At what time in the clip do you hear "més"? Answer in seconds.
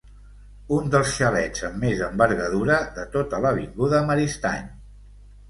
1.83-2.01